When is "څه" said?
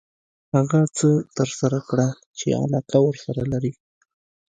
0.97-1.09